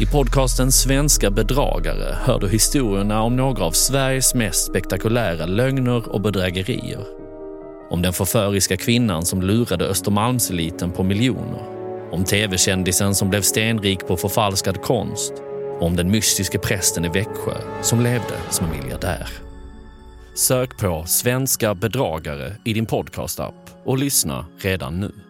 [0.00, 6.20] I podcasten Svenska bedragare hör du historierna om några av Sveriges mest spektakulära lögner och
[6.20, 7.04] bedrägerier.
[7.90, 11.62] Om den förföriska kvinnan som lurade Östermalmseliten på miljoner.
[12.12, 15.32] Om tv-kändisen som blev stenrik på förfalskad konst.
[15.80, 19.28] Och om den mystiske prästen i Växjö som levde som miljardär.
[20.34, 25.25] Sök på Svenska bedragare i din podcastapp och lyssna redan nu.